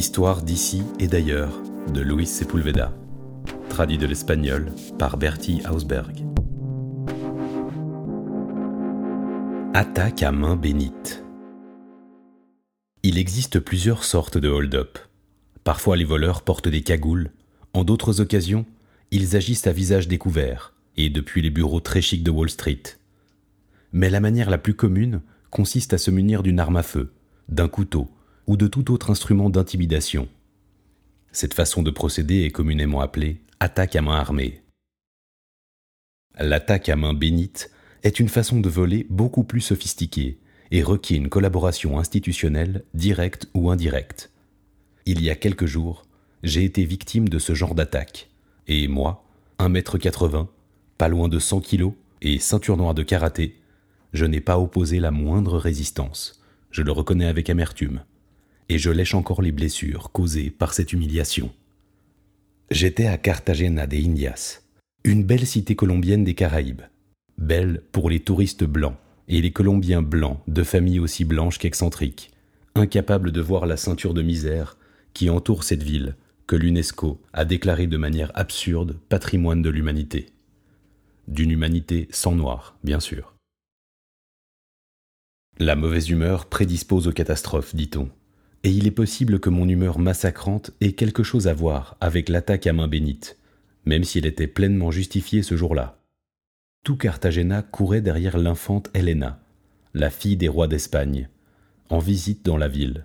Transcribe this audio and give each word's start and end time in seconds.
Histoire 0.00 0.40
d'ici 0.40 0.82
et 0.98 1.08
d'ailleurs 1.08 1.60
de 1.92 2.00
Luis 2.00 2.24
Sepulveda, 2.24 2.90
traduit 3.68 3.98
de 3.98 4.06
l'espagnol 4.06 4.72
par 4.98 5.18
Bertie 5.18 5.60
Hausberg. 5.70 6.24
Attaque 9.74 10.22
à 10.22 10.32
main 10.32 10.56
bénite. 10.56 11.22
Il 13.02 13.18
existe 13.18 13.60
plusieurs 13.60 14.04
sortes 14.04 14.38
de 14.38 14.48
hold-up. 14.48 14.98
Parfois 15.64 15.98
les 15.98 16.04
voleurs 16.04 16.40
portent 16.40 16.68
des 16.68 16.80
cagoules, 16.80 17.30
en 17.74 17.84
d'autres 17.84 18.22
occasions, 18.22 18.64
ils 19.10 19.36
agissent 19.36 19.66
à 19.66 19.72
visage 19.72 20.08
découvert, 20.08 20.72
et 20.96 21.10
depuis 21.10 21.42
les 21.42 21.50
bureaux 21.50 21.80
très 21.80 22.00
chics 22.00 22.24
de 22.24 22.30
Wall 22.30 22.48
Street. 22.48 22.84
Mais 23.92 24.08
la 24.08 24.20
manière 24.20 24.48
la 24.48 24.56
plus 24.56 24.72
commune 24.72 25.20
consiste 25.50 25.92
à 25.92 25.98
se 25.98 26.10
munir 26.10 26.42
d'une 26.42 26.58
arme 26.58 26.76
à 26.76 26.82
feu, 26.82 27.12
d'un 27.50 27.68
couteau 27.68 28.08
ou 28.50 28.56
de 28.56 28.66
tout 28.66 28.90
autre 28.90 29.10
instrument 29.10 29.48
d'intimidation. 29.48 30.26
Cette 31.30 31.54
façon 31.54 31.84
de 31.84 31.92
procéder 31.92 32.42
est 32.42 32.50
communément 32.50 33.00
appelée 33.00 33.42
attaque 33.60 33.94
à 33.94 34.02
main 34.02 34.16
armée. 34.16 34.60
L'attaque 36.36 36.88
à 36.88 36.96
main 36.96 37.14
bénite 37.14 37.70
est 38.02 38.18
une 38.18 38.28
façon 38.28 38.58
de 38.58 38.68
voler 38.68 39.06
beaucoup 39.08 39.44
plus 39.44 39.60
sophistiquée 39.60 40.40
et 40.72 40.82
requiert 40.82 41.18
une 41.18 41.28
collaboration 41.28 42.00
institutionnelle 42.00 42.82
directe 42.92 43.48
ou 43.54 43.70
indirecte. 43.70 44.32
Il 45.06 45.22
y 45.22 45.30
a 45.30 45.36
quelques 45.36 45.66
jours, 45.66 46.04
j'ai 46.42 46.64
été 46.64 46.84
victime 46.84 47.28
de 47.28 47.38
ce 47.38 47.54
genre 47.54 47.76
d'attaque, 47.76 48.30
et 48.66 48.88
moi, 48.88 49.24
1m80, 49.60 50.48
pas 50.98 51.06
loin 51.06 51.28
de 51.28 51.38
100 51.38 51.60
kg 51.60 51.92
et 52.20 52.40
ceinture 52.40 52.76
noire 52.76 52.94
de 52.94 53.04
karaté, 53.04 53.60
je 54.12 54.24
n'ai 54.24 54.40
pas 54.40 54.58
opposé 54.58 54.98
la 54.98 55.12
moindre 55.12 55.56
résistance, 55.56 56.42
je 56.72 56.82
le 56.82 56.90
reconnais 56.90 57.26
avec 57.26 57.48
amertume, 57.48 58.02
et 58.70 58.78
je 58.78 58.90
lèche 58.90 59.14
encore 59.14 59.42
les 59.42 59.50
blessures 59.50 60.12
causées 60.12 60.48
par 60.48 60.74
cette 60.74 60.92
humiliation. 60.92 61.50
J'étais 62.70 63.06
à 63.06 63.18
Cartagena 63.18 63.88
de 63.88 63.96
Indias, 63.96 64.60
une 65.02 65.24
belle 65.24 65.44
cité 65.44 65.74
colombienne 65.74 66.22
des 66.22 66.34
Caraïbes, 66.34 66.82
belle 67.36 67.82
pour 67.90 68.08
les 68.08 68.20
touristes 68.20 68.62
blancs 68.62 68.94
et 69.26 69.42
les 69.42 69.50
Colombiens 69.50 70.02
blancs 70.02 70.38
de 70.46 70.62
familles 70.62 71.00
aussi 71.00 71.24
blanches 71.24 71.58
qu'excentriques, 71.58 72.30
incapables 72.76 73.32
de 73.32 73.40
voir 73.40 73.66
la 73.66 73.76
ceinture 73.76 74.14
de 74.14 74.22
misère 74.22 74.76
qui 75.14 75.30
entoure 75.30 75.64
cette 75.64 75.82
ville 75.82 76.14
que 76.46 76.54
l'UNESCO 76.54 77.20
a 77.32 77.44
déclarée 77.44 77.88
de 77.88 77.96
manière 77.96 78.30
absurde 78.36 79.00
patrimoine 79.08 79.62
de 79.62 79.70
l'humanité. 79.70 80.26
D'une 81.26 81.50
humanité 81.50 82.06
sans 82.12 82.36
noir, 82.36 82.76
bien 82.84 83.00
sûr. 83.00 83.34
La 85.58 85.74
mauvaise 85.74 86.08
humeur 86.08 86.46
prédispose 86.46 87.08
aux 87.08 87.12
catastrophes, 87.12 87.74
dit-on, 87.74 88.10
et 88.64 88.70
il 88.70 88.86
est 88.86 88.92
possible 88.92 89.40
que 89.40 89.50
mon 89.50 89.68
humeur 89.68 89.98
massacrante 89.98 90.70
ait 90.80 90.92
quelque 90.92 91.22
chose 91.22 91.48
à 91.48 91.54
voir 91.54 91.96
avec 92.00 92.28
l'attaque 92.28 92.66
à 92.66 92.72
main 92.72 92.88
bénite, 92.88 93.38
même 93.84 94.04
si 94.04 94.18
elle 94.18 94.26
était 94.26 94.46
pleinement 94.46 94.90
justifiée 94.90 95.42
ce 95.42 95.56
jour-là 95.56 96.00
tout 96.82 96.96
Cartagena 96.96 97.62
courait 97.62 98.00
derrière 98.00 98.38
l'infante 98.38 98.90
Helena, 98.94 99.38
la 99.92 100.10
fille 100.10 100.36
des 100.36 100.48
rois 100.48 100.66
d'Espagne, 100.66 101.28
en 101.90 101.98
visite 101.98 102.44
dans 102.44 102.56
la 102.56 102.68
ville. 102.68 103.04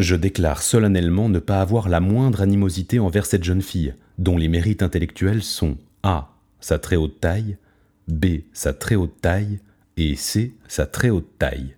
Je 0.00 0.14
déclare 0.14 0.62
solennellement 0.62 1.28
ne 1.28 1.38
pas 1.38 1.60
avoir 1.60 1.88
la 1.88 2.00
moindre 2.00 2.40
animosité 2.40 2.98
envers 2.98 3.26
cette 3.26 3.44
jeune 3.44 3.62
fille, 3.62 3.94
dont 4.16 4.36
les 4.36 4.48
mérites 4.48 4.82
intellectuels 4.82 5.42
sont 5.42 5.76
A. 6.02 6.30
sa 6.60 6.78
très 6.78 6.96
haute 6.96 7.20
taille, 7.20 7.58
B. 8.06 8.26
sa 8.52 8.72
très 8.72 8.94
haute 8.94 9.20
taille, 9.20 9.58
et 9.96 10.14
C. 10.14 10.54
sa 10.68 10.86
très 10.86 11.10
haute 11.10 11.38
taille. 11.38 11.76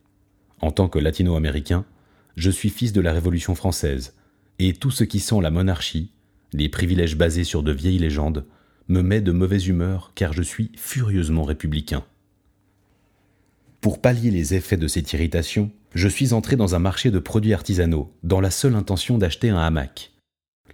En 0.60 0.70
tant 0.70 0.88
que 0.88 0.98
latino-américain, 0.98 1.84
je 2.36 2.50
suis 2.50 2.70
fils 2.70 2.92
de 2.92 3.00
la 3.00 3.12
Révolution 3.12 3.54
française, 3.54 4.14
et 4.58 4.72
tout 4.72 4.90
ce 4.90 5.04
qui 5.04 5.20
sent 5.20 5.40
la 5.40 5.50
monarchie, 5.50 6.12
les 6.52 6.68
privilèges 6.68 7.16
basés 7.16 7.44
sur 7.44 7.62
de 7.62 7.72
vieilles 7.72 7.98
légendes, 7.98 8.44
me 8.88 9.02
met 9.02 9.20
de 9.20 9.32
mauvaise 9.32 9.68
humeur 9.68 10.12
car 10.14 10.32
je 10.32 10.42
suis 10.42 10.72
furieusement 10.76 11.44
républicain. 11.44 12.04
Pour 13.80 14.00
pallier 14.00 14.30
les 14.30 14.54
effets 14.54 14.76
de 14.76 14.88
cette 14.88 15.12
irritation, 15.12 15.70
je 15.94 16.08
suis 16.08 16.34
entré 16.34 16.56
dans 16.56 16.74
un 16.74 16.78
marché 16.78 17.10
de 17.10 17.18
produits 17.18 17.54
artisanaux 17.54 18.12
dans 18.22 18.40
la 18.40 18.50
seule 18.50 18.74
intention 18.74 19.16
d'acheter 19.16 19.48
un 19.48 19.58
hamac. 19.58 20.12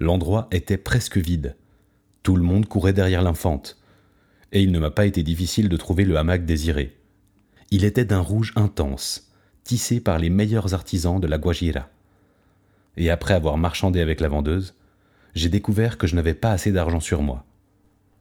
L'endroit 0.00 0.48
était 0.50 0.76
presque 0.76 1.19
vide. 1.19 1.56
Tout 2.22 2.36
le 2.36 2.42
monde 2.42 2.66
courait 2.66 2.92
derrière 2.92 3.22
l'infante. 3.22 3.78
Et 4.52 4.62
il 4.62 4.72
ne 4.72 4.78
m'a 4.78 4.91
pas 4.91 5.06
été 5.06 5.22
difficile 5.22 5.69
de 5.69 5.76
trouver 5.76 6.04
le 6.04 6.16
hamac 6.16 6.44
désiré. 6.44 6.97
Il 7.70 7.84
était 7.84 8.04
d'un 8.04 8.20
rouge 8.20 8.52
intense, 8.56 9.31
tissé 9.66 10.00
par 10.00 10.19
les 10.19 10.31
meilleurs 10.31 10.75
artisans 10.75 11.21
de 11.21 11.27
la 11.27 11.38
Guajira. 11.38 11.91
Et 12.97 13.10
après 13.10 13.34
avoir 13.34 13.59
marchandé 13.59 14.00
avec 14.00 14.21
la 14.21 14.28
vendeuse, 14.28 14.75
j'ai 15.34 15.49
découvert 15.49 15.99
que 15.99 16.06
je 16.06 16.15
n'avais 16.15 16.34
pas 16.34 16.53
assez 16.53 16.72
d'argent 16.72 17.00
sur 17.00 17.21
moi. 17.21 17.44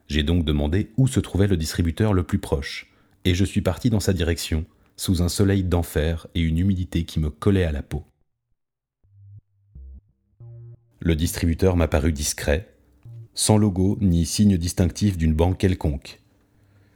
J'ai 0.07 0.23
donc 0.23 0.43
demandé 0.43 0.91
où 0.97 1.07
se 1.07 1.19
trouvait 1.19 1.47
le 1.47 1.55
distributeur 1.55 2.13
le 2.13 2.23
plus 2.23 2.39
proche, 2.39 2.91
et 3.23 3.35
je 3.35 3.45
suis 3.45 3.61
parti 3.61 3.89
dans 3.89 3.99
sa 3.99 4.11
direction, 4.11 4.65
sous 4.97 5.21
un 5.21 5.29
soleil 5.29 5.63
d'enfer 5.63 6.27
et 6.35 6.41
une 6.41 6.57
humidité 6.57 7.05
qui 7.05 7.19
me 7.19 7.29
collait 7.29 7.63
à 7.63 7.71
la 7.71 7.83
peau. 7.83 8.03
Le 10.99 11.15
distributeur 11.15 11.75
m'a 11.75 11.87
paru 11.87 12.11
discret, 12.11 12.73
sans 13.33 13.57
logo 13.57 13.97
ni 14.01 14.25
signe 14.25 14.57
distinctif 14.57 15.17
d'une 15.17 15.35
banque 15.35 15.59
quelconque, 15.59 16.19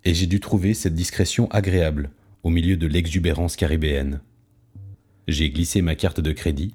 et 0.06 0.14
j'ai 0.14 0.28
dû 0.28 0.40
trouver 0.40 0.74
cette 0.74 0.96
discrétion 0.96 1.50
agréable 1.52 2.10
au 2.44 2.50
milieu 2.50 2.78
de 2.78 2.88
l'exubérance 2.88 3.56
caribéenne. 3.56 4.22
J'ai 5.30 5.52
glissé 5.52 5.84
ma 5.84 5.94
carte 5.94 6.20
de 6.20 6.32
crédit, 6.32 6.74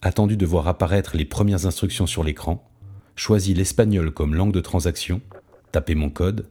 attendu 0.00 0.36
de 0.36 0.44
voir 0.44 0.66
apparaître 0.66 1.16
les 1.16 1.24
premières 1.24 1.66
instructions 1.66 2.08
sur 2.08 2.24
l'écran, 2.24 2.68
choisi 3.14 3.54
l'espagnol 3.54 4.10
comme 4.10 4.34
langue 4.34 4.52
de 4.52 4.60
transaction 4.60 5.20
taper 5.70 5.94
mon 5.94 6.10
code, 6.10 6.48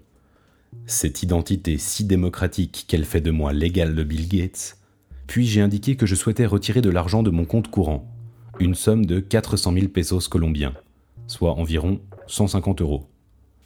cette 0.85 1.23
identité 1.23 1.78
si 1.78 2.06
démocratique 2.06 2.85
qu'elle 2.88 3.03
fait 3.03 3.19
de 3.19 3.31
moi 3.31 3.51
l'égal 3.51 3.95
de 3.95 4.03
Bill 4.03 4.29
Gates, 4.29 4.78
puis 5.28 5.45
j'ai 5.45 5.59
indiqué 5.59 5.97
que 5.97 6.06
je 6.06 6.16
souhaitais 6.16 6.45
retirer 6.45 6.79
de 6.79 6.89
l'argent 6.89 7.22
de 7.22 7.31
mon 7.31 7.44
compte 7.44 7.69
courant, 7.69 8.09
une 8.62 8.73
somme 8.73 9.06
de 9.06 9.19
400 9.19 9.73
000 9.73 9.88
pesos 9.89 10.29
colombiens, 10.29 10.73
soit 11.28 11.56
environ 11.56 12.00
150 12.28 12.79
euros, 12.79 13.09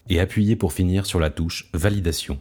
et 0.10 0.20
appuyé 0.20 0.56
pour 0.56 0.74
finir 0.74 1.06
sur 1.06 1.20
la 1.20 1.30
touche 1.30 1.70
Validation. 1.76 2.40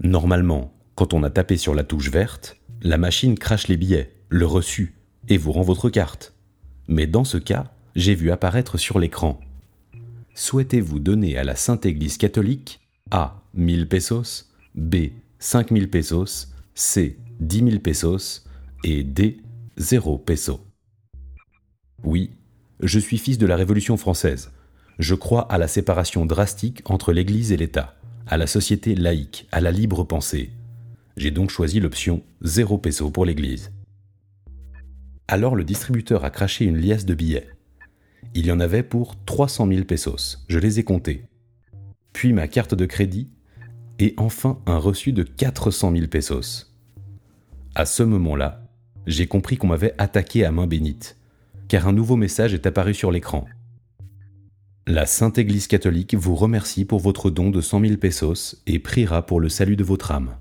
Normalement, 0.00 0.74
quand 0.96 1.14
on 1.14 1.22
a 1.22 1.30
tapé 1.30 1.56
sur 1.56 1.76
la 1.76 1.84
touche 1.84 2.10
verte, 2.10 2.56
la 2.82 2.98
machine 2.98 3.38
crache 3.38 3.68
les 3.68 3.76
billets, 3.76 4.12
le 4.28 4.46
reçu, 4.46 4.94
et 5.28 5.36
vous 5.36 5.52
rend 5.52 5.62
votre 5.62 5.90
carte. 5.90 6.34
Mais 6.88 7.06
dans 7.06 7.24
ce 7.24 7.38
cas, 7.38 7.72
j'ai 7.94 8.14
vu 8.14 8.30
apparaître 8.30 8.78
sur 8.78 8.98
l'écran 8.98 9.40
souhaitez-vous 10.36 11.00
donner 11.00 11.36
à 11.36 11.44
la 11.44 11.56
Sainte 11.56 11.86
Église 11.86 12.18
catholique 12.18 12.80
A. 13.10 13.42
1000 13.54 13.88
pesos, 13.88 14.50
B. 14.74 14.96
5000 15.38 15.90
pesos, 15.90 16.48
C. 16.74 17.18
10 17.40 17.70
000 17.70 17.78
pesos 17.80 18.44
et 18.84 19.02
D. 19.02 19.40
0 19.78 20.18
peso 20.18 20.60
Oui, 22.04 22.30
je 22.80 22.98
suis 22.98 23.18
fils 23.18 23.38
de 23.38 23.46
la 23.46 23.56
Révolution 23.56 23.96
française. 23.96 24.52
Je 24.98 25.14
crois 25.14 25.50
à 25.50 25.58
la 25.58 25.68
séparation 25.68 26.24
drastique 26.26 26.82
entre 26.84 27.12
l'Église 27.12 27.52
et 27.52 27.56
l'État, 27.56 27.94
à 28.26 28.36
la 28.36 28.46
société 28.46 28.94
laïque, 28.94 29.46
à 29.52 29.60
la 29.60 29.70
libre 29.70 30.04
pensée. 30.04 30.50
J'ai 31.16 31.30
donc 31.30 31.48
choisi 31.48 31.80
l'option 31.80 32.22
0 32.42 32.76
peso 32.76 33.10
pour 33.10 33.24
l'Église. 33.24 33.72
Alors 35.28 35.56
le 35.56 35.64
distributeur 35.64 36.24
a 36.24 36.30
craché 36.30 36.66
une 36.66 36.76
liasse 36.76 37.06
de 37.06 37.14
billets. 37.14 37.48
Il 38.34 38.44
y 38.44 38.52
en 38.52 38.60
avait 38.60 38.82
pour 38.82 39.16
300 39.24 39.66
000 39.66 39.84
pesos, 39.84 40.44
je 40.48 40.58
les 40.58 40.78
ai 40.78 40.84
comptés. 40.84 41.24
Puis 42.12 42.34
ma 42.34 42.48
carte 42.48 42.74
de 42.74 42.84
crédit 42.84 43.30
et 43.98 44.12
enfin 44.18 44.60
un 44.66 44.76
reçu 44.76 45.12
de 45.12 45.22
400 45.22 45.92
000 45.92 46.06
pesos. 46.08 46.74
À 47.74 47.86
ce 47.86 48.02
moment-là, 48.02 48.62
j'ai 49.06 49.26
compris 49.26 49.56
qu'on 49.56 49.68
m'avait 49.68 49.94
attaqué 49.96 50.44
à 50.44 50.52
main 50.52 50.66
bénite, 50.66 51.16
car 51.68 51.88
un 51.88 51.92
nouveau 51.92 52.16
message 52.16 52.52
est 52.52 52.66
apparu 52.66 52.92
sur 52.92 53.10
l'écran. 53.10 53.46
La 54.86 55.06
Sainte 55.06 55.38
Église 55.38 55.66
catholique 55.66 56.14
vous 56.14 56.34
remercie 56.34 56.84
pour 56.84 57.00
votre 57.00 57.30
don 57.30 57.50
de 57.50 57.62
100 57.62 57.80
000 57.80 57.96
pesos 57.96 58.62
et 58.66 58.78
priera 58.78 59.24
pour 59.24 59.40
le 59.40 59.48
salut 59.48 59.76
de 59.76 59.84
votre 59.84 60.12
âme. 60.12 60.36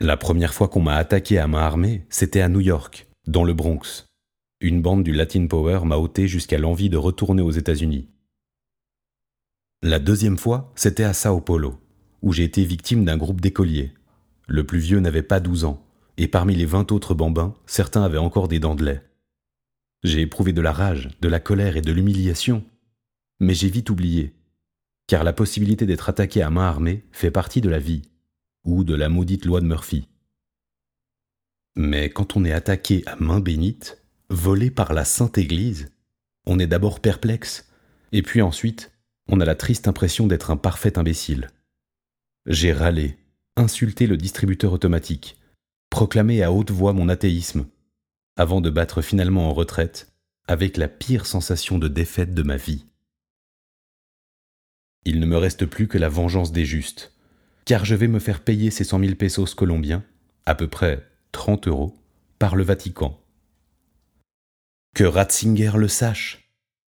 La 0.00 0.18
première 0.18 0.52
fois 0.52 0.68
qu'on 0.68 0.82
m'a 0.82 0.96
attaqué 0.96 1.38
à 1.38 1.48
main 1.48 1.60
armée, 1.60 2.04
c'était 2.10 2.42
à 2.42 2.50
New 2.50 2.60
York, 2.60 3.06
dans 3.26 3.44
le 3.44 3.54
Bronx. 3.54 4.04
Une 4.60 4.82
bande 4.82 5.02
du 5.02 5.12
Latin 5.12 5.46
Power 5.46 5.80
m'a 5.86 5.96
ôté 5.96 6.28
jusqu'à 6.28 6.58
l'envie 6.58 6.90
de 6.90 6.98
retourner 6.98 7.40
aux 7.40 7.50
États-Unis. 7.50 8.06
La 9.82 9.98
deuxième 9.98 10.36
fois, 10.36 10.70
c'était 10.76 11.04
à 11.04 11.14
Sao 11.14 11.40
Paulo, 11.40 11.80
où 12.20 12.34
j'ai 12.34 12.44
été 12.44 12.62
victime 12.62 13.06
d'un 13.06 13.16
groupe 13.16 13.40
d'écoliers. 13.40 13.94
Le 14.48 14.66
plus 14.66 14.80
vieux 14.80 15.00
n'avait 15.00 15.22
pas 15.22 15.40
douze 15.40 15.64
ans, 15.64 15.82
et 16.18 16.28
parmi 16.28 16.54
les 16.54 16.66
vingt 16.66 16.92
autres 16.92 17.14
bambins, 17.14 17.54
certains 17.64 18.02
avaient 18.02 18.18
encore 18.18 18.48
des 18.48 18.60
dents 18.60 18.74
de 18.74 18.84
lait. 18.84 19.02
J'ai 20.02 20.20
éprouvé 20.20 20.52
de 20.52 20.60
la 20.60 20.72
rage, 20.72 21.08
de 21.22 21.28
la 21.28 21.40
colère 21.40 21.78
et 21.78 21.82
de 21.82 21.92
l'humiliation, 21.92 22.64
mais 23.40 23.54
j'ai 23.54 23.70
vite 23.70 23.88
oublié, 23.88 24.34
car 25.06 25.24
la 25.24 25.32
possibilité 25.32 25.86
d'être 25.86 26.10
attaqué 26.10 26.42
à 26.42 26.50
main 26.50 26.66
armée 26.66 27.02
fait 27.12 27.30
partie 27.30 27.62
de 27.62 27.70
la 27.70 27.78
vie, 27.78 28.02
ou 28.66 28.84
de 28.84 28.94
la 28.94 29.08
maudite 29.08 29.46
loi 29.46 29.60
de 29.60 29.66
Murphy. 29.66 30.08
Mais 31.76 32.10
quand 32.10 32.36
on 32.36 32.44
est 32.44 32.52
attaqué 32.52 33.02
à 33.06 33.16
main 33.16 33.40
bénite, 33.40 34.02
volé 34.28 34.70
par 34.70 34.92
la 34.92 35.04
Sainte 35.04 35.38
Église, 35.38 35.90
on 36.46 36.58
est 36.58 36.66
d'abord 36.66 37.00
perplexe, 37.00 37.70
et 38.12 38.22
puis 38.22 38.42
ensuite, 38.42 38.92
on 39.28 39.40
a 39.40 39.44
la 39.44 39.54
triste 39.54 39.88
impression 39.88 40.26
d'être 40.26 40.50
un 40.50 40.56
parfait 40.56 40.98
imbécile. 40.98 41.50
J'ai 42.46 42.72
râlé, 42.72 43.16
insulté 43.56 44.06
le 44.06 44.16
distributeur 44.16 44.72
automatique, 44.72 45.38
proclamé 45.90 46.42
à 46.42 46.52
haute 46.52 46.70
voix 46.70 46.92
mon 46.92 47.08
athéisme, 47.08 47.66
avant 48.36 48.60
de 48.60 48.70
battre 48.70 49.00
finalement 49.00 49.48
en 49.48 49.54
retraite 49.54 50.12
avec 50.48 50.76
la 50.76 50.88
pire 50.88 51.26
sensation 51.26 51.78
de 51.78 51.88
défaite 51.88 52.34
de 52.34 52.42
ma 52.42 52.56
vie. 52.56 52.86
Il 55.04 55.20
ne 55.20 55.26
me 55.26 55.36
reste 55.36 55.66
plus 55.66 55.88
que 55.88 55.98
la 55.98 56.08
vengeance 56.08 56.52
des 56.52 56.64
justes, 56.64 57.15
car 57.66 57.84
je 57.84 57.94
vais 57.94 58.08
me 58.08 58.20
faire 58.20 58.40
payer 58.40 58.70
ces 58.70 58.84
cent 58.84 58.98
mille 58.98 59.16
pesos 59.16 59.54
colombiens, 59.54 60.04
à 60.46 60.54
peu 60.54 60.68
près 60.68 61.04
30 61.32 61.68
euros, 61.68 61.98
par 62.38 62.56
le 62.56 62.62
Vatican. 62.62 63.20
Que 64.94 65.04
Ratzinger 65.04 65.72
le 65.76 65.88
sache, 65.88 66.50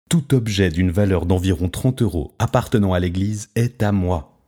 tout 0.08 0.32
objet 0.34 0.70
d'une 0.70 0.90
valeur 0.90 1.26
d'environ 1.26 1.69
30 1.69 2.02
euros 2.02 2.34
appartenant 2.38 2.94
à 2.94 3.00
l'Église 3.00 3.50
est 3.56 3.82
à 3.82 3.93
moi, 3.93 4.40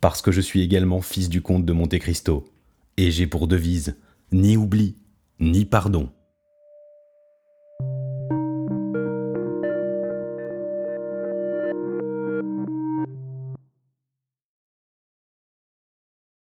parce 0.00 0.22
que 0.22 0.32
je 0.32 0.40
suis 0.40 0.62
également 0.62 1.02
fils 1.02 1.28
du 1.28 1.42
comte 1.42 1.66
de 1.66 1.72
Monte 1.72 1.98
Cristo, 1.98 2.50
et 2.96 3.10
j'ai 3.10 3.26
pour 3.26 3.46
devise 3.46 3.96
ni 4.32 4.56
oubli, 4.56 4.96
ni 5.40 5.66
pardon. 5.66 6.10